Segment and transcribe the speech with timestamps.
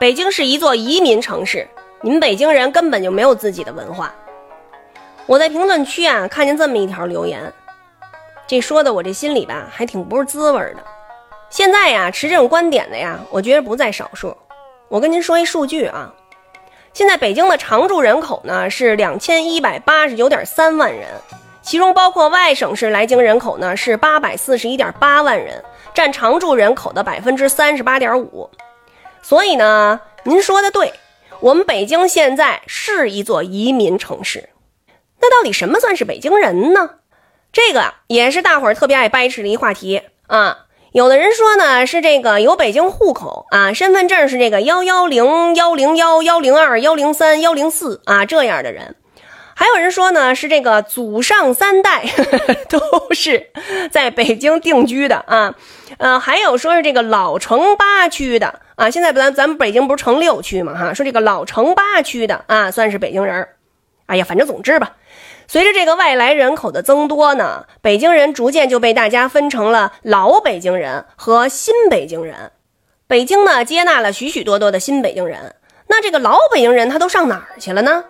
[0.00, 1.68] 北京是一座移民城市，
[2.00, 4.10] 你们北京人根本就没有自己的文化。
[5.26, 7.52] 我在评论区啊看见这么一条留言，
[8.46, 10.78] 这说的我这心里吧还挺不是滋味的。
[11.50, 14.34] 现在呀持这种观点的呀，我觉得不在少数。
[14.88, 16.10] 我跟您说一数据啊，
[16.94, 21.08] 现在北京的常住人口呢是两千一百八十九点三万人，
[21.60, 25.62] 其中包括外省市来京人口呢是八百四十一点八万人，
[25.92, 28.48] 占常住人口的百分之三十八点五。
[29.22, 30.92] 所以呢，您说的对，
[31.40, 34.50] 我们北京现在是一座移民城市。
[35.20, 36.90] 那到底什么算是北京人呢？
[37.52, 40.66] 这个也是大伙儿特别爱掰扯的一话题啊。
[40.92, 48.96] 有的人说呢是这个有北京户口啊，身份证是这个幺幺零幺零幺幺零二幺零三幺零四啊这样的人。
[49.54, 52.04] 还有人说呢是这个祖上三代
[52.70, 52.80] 都
[53.12, 53.50] 是
[53.90, 55.54] 在北京定居的啊。
[55.98, 58.90] 呃，还有说是这个老城八区的啊。
[58.90, 60.94] 现在咱咱们北京不是城六区嘛哈？
[60.94, 63.46] 说这个老城八区的啊算是北京人。
[64.06, 64.96] 哎呀，反正总之吧。
[65.46, 72.52] 随着这个外来人口的增多呢，北京人逐渐就被大家分成了老北京人和新北京人。
[73.06, 75.54] 北京呢接纳了许许多多的新北京人，
[75.88, 78.04] 那这个老北京人他都上哪儿去了呢？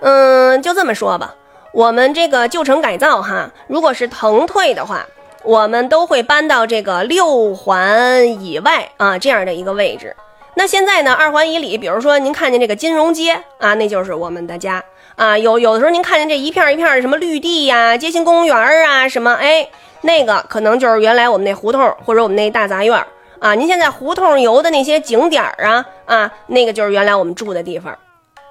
[0.00, 1.34] 嗯，就这么说吧，
[1.72, 5.06] 我们这个旧城改造哈，如果是腾退的话，
[5.44, 10.14] 我们都会搬到这个六环以外啊这样的一个位置。
[10.54, 14.82] 那现在呢，二环以里，比如说您看见这个金融街啊，那就是我们的家。
[15.16, 19.68] 啊，有有的时候您看见这一片一片的什么绿地呀、街心公园啊，什么哎，
[20.02, 23.04] 那个可能就是原来我们那胡同或者我们那大杂院
[23.38, 23.54] 啊。
[23.54, 27.96] 您现在胡同游的那些景点啊啊，那个就是原来我们住的地方。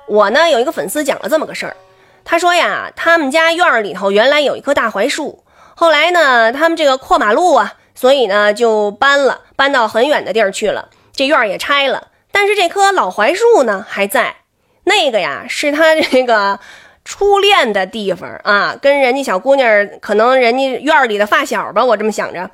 [0.07, 1.75] 我呢有一个粉丝讲了这么个事儿，
[2.23, 5.43] 他说呀，他们家院里头原来有一棵大槐树，
[5.75, 14.35] 后来呢他们这个扩马路啊，所以呢就搬了，搬到很远的地儿去了，这院儿也拆了，但是这棵老槐树呢还在。
[14.83, 16.59] 那个呀，是他这个
[17.05, 22.49] 初恋的地方啊，跟人家小姑娘，可能人家院里的发小吧，我这么想着。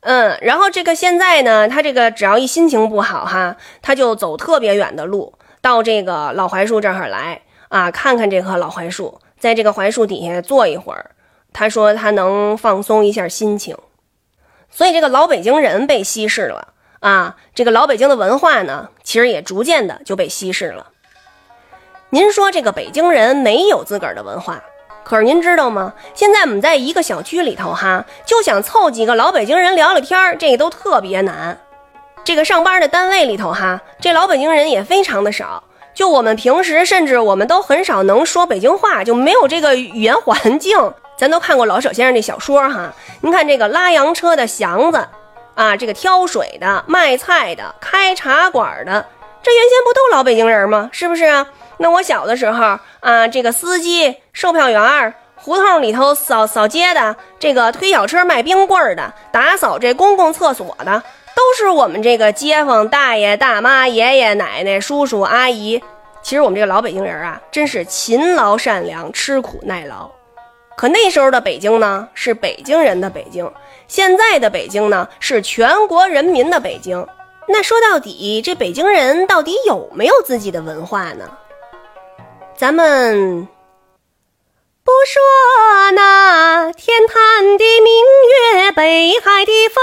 [0.00, 5.32] 嗯，然后这个现在呢，他这个只要一心情不好哈，他就走特别远的路，
[5.62, 11.12] 到这个老槐树这儿来啊，看看这棵老槐树，在这个槐树底下坐一会儿。
[11.54, 13.74] 他说他能放松一下心情，
[14.70, 20.88] 所以这个老北京人被稀释了啊，这个老北京的文化呢，其实也逐渐的就被稀释了。
[22.10, 24.62] 您说这个北京人没有自个儿的文化，
[25.04, 25.94] 可是您知道吗？
[26.12, 31.56] 现在我们在一个小区里头哈，就想凑几个老北京人聊聊天儿，这都特别难。
[32.24, 35.62] 这个上班的单位里头哈，这老北京人也非常的少。
[35.94, 40.76] 就我们平时，甚至我们都很少能说北京话，就没有这个语言环境。
[41.16, 45.06] 咱都看过老舍先生那小说哈，您看这个拉洋车的祥子
[45.54, 49.06] 啊，这个挑水的、卖菜的、开茶馆的，
[49.42, 50.90] 这原先不都老北京人吗？
[50.92, 51.46] 是不是啊？
[51.78, 61.02] 那我小的时候啊，这个司机、售票员、胡同里头扫扫街的，这个推小车卖冰棍的，打扫这公共厕所的，
[61.36, 65.80] 都是我们这个街坊大爷大妈、爷爷奶奶、叔叔阿姨。
[66.22, 70.10] 其实我们这个老北京人啊，真是勤劳善良、吃苦耐劳。
[70.76, 73.46] 可那时候的北京呢，是北京人的北京；
[73.86, 77.06] 现在的北京呢，是全国人民的北京。
[77.46, 81.30] 那说到底，这北京人到底有没有自己的文化呢？
[82.56, 83.46] 咱们
[84.82, 85.20] 不说
[85.92, 87.92] 那天坛的明
[88.62, 89.82] 月，北海的风，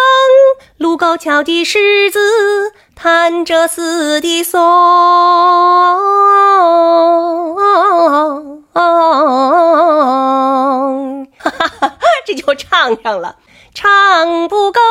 [0.78, 4.60] 卢沟桥的狮子，潭柘寺的松，
[12.36, 13.38] 就唱上了，
[13.74, 14.82] 唱不够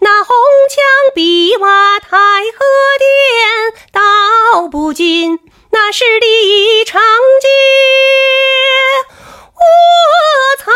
[0.00, 0.34] 那红
[0.68, 0.84] 墙
[1.14, 2.64] 碧瓦太和
[2.98, 5.38] 殿，道不尽。
[5.70, 7.02] 那十里长
[7.40, 7.48] 街
[9.54, 9.60] 卧
[10.58, 10.70] 彩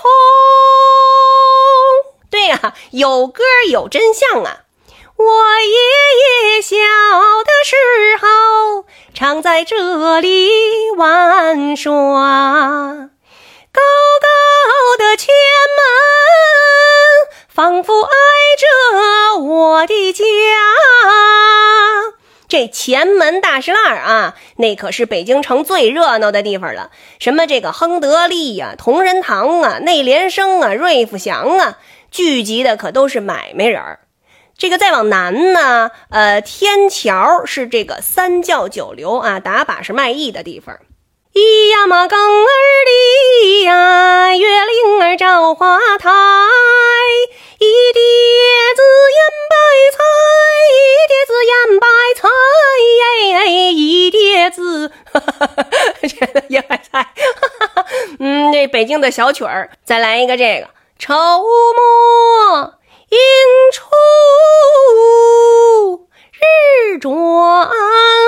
[0.00, 0.10] 虹。
[2.30, 4.60] 对呀，有歌有真相啊！
[5.16, 5.24] 我
[5.60, 5.72] 爷
[6.54, 7.74] 爷小的时
[8.20, 10.50] 候常在这里
[10.96, 13.08] 玩耍，
[13.76, 13.82] 高
[14.22, 15.34] 高的前
[15.76, 15.84] 门
[17.48, 18.10] 仿佛挨
[18.58, 20.24] 着我的家。
[22.48, 26.90] 这前门大石栏啊，那可是北京城最热闹的地方了。
[27.18, 31.78] 什么这个亨得利呀、同仁堂啊、内联升啊、瑞福祥啊，
[32.10, 34.00] 聚集的可都是买卖人儿。
[34.56, 40.78] 这个再往南呢，呃，天桥是这个三教九流啊，打把式卖艺的地方。
[41.38, 42.48] 一呀嘛更儿
[42.86, 44.46] 离呀，月
[45.02, 46.10] 儿照花台，
[47.58, 48.00] 一碟
[48.74, 49.54] 子腌白
[49.92, 50.02] 菜，
[50.72, 51.86] 一碟子腌白
[52.16, 52.30] 菜，
[53.44, 55.66] 耶，一碟子，哈哈哈哈，
[56.62, 57.04] 白菜，哈
[57.50, 57.84] 哈哈，
[58.18, 62.72] 嗯，这北京的小曲儿，再来一个这个，愁莫
[63.10, 63.18] 映
[63.74, 63.84] 出。
[66.38, 67.12] 日转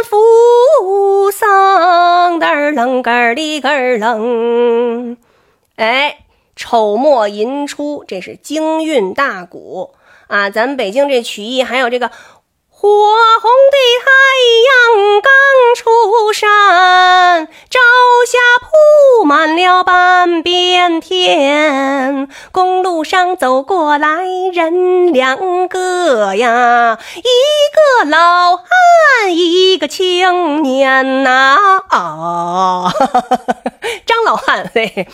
[0.04, 5.16] 扶桑，嘚儿楞个儿哩个儿楞。
[5.76, 6.24] 哎，
[6.56, 9.94] 丑末寅初，这是京韵大鼓
[10.28, 10.50] 啊！
[10.50, 12.10] 咱北京这曲艺还有这个。
[12.70, 14.06] 火红的太
[14.68, 15.32] 阳刚
[15.74, 17.80] 出山，朝
[19.84, 22.28] 半边天。
[22.52, 28.66] 公路上走过来人两个呀，一个老汉，
[29.36, 31.58] 一个青年呐。
[31.88, 32.92] 啊，
[34.06, 35.08] 张老汉嘿。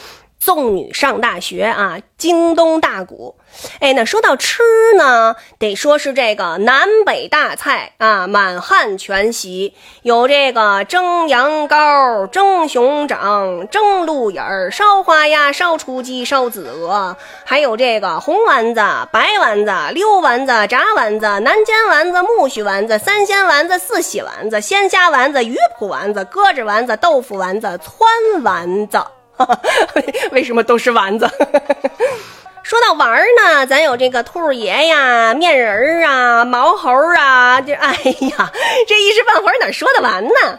[0.45, 3.37] 送女上大学啊，京东大鼓。
[3.81, 4.63] 哎，那说到吃
[4.99, 17.17] 呢，得说是这个南北大菜啊，满汉全席，有这个蒸羊羔、蒸熊掌、蒸鹿眼儿、烧花鸭、烧雏鸡、烧子鹅，
[17.47, 29.03] 还有这个红丸子、白丸子、溜丸子、炸丸子、南煎丸子、木须丸子、三鲜丸子、四喜丸子、鲜虾丸子、鱼脯丸子、鸽子丸子、豆腐丸子、汆丸子。
[29.37, 29.61] 哈
[30.33, 31.29] 为什么都是丸子？
[32.63, 38.53] 说到玩儿呢，咱有这个兔爷呀、面人儿啊、毛猴儿啊，这哎呀，
[38.89, 40.59] 这一时半会儿哪说得完呢？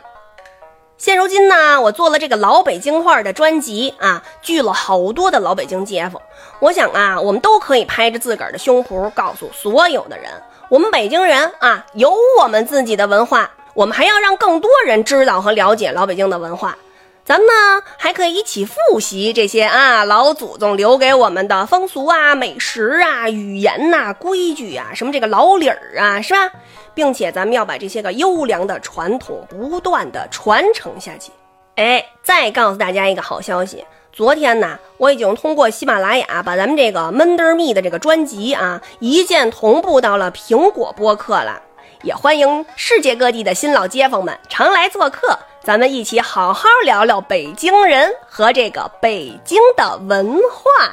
[0.98, 6.21] 现如今呢，我做了这个老北京话的专辑啊，聚了好多的老北京街坊。
[6.60, 10.30] 我想啊，我们都可以拍着自个儿的胸脯，告诉所有的人，
[10.69, 16.78] 我们北京人啊，有我们自己的文化，我们还要让更多人知道和了解老北京的文化。
[17.25, 26.51] 咱们呢还可以一起复习这些啊老祖宗留给我们的风俗啊、美食啊、语言呐、规矩啊，什么这个老理儿啊，是吧？
[26.94, 31.31] 并且咱们要把这些个优良的传统不断的传承下去。
[31.77, 33.83] 哎，再告诉大家一个好消息，
[34.13, 41.60] 昨天呢，我已经通过喜马拉雅把咱们这个闷得蜜的这个专辑啊一键同步到了苹果播客了，
[42.04, 45.39] 也欢迎世界各地的新老街坊们常来做客。
[45.66, 50.92] 咱们一起好好聊聊北京人和这个北京的文化。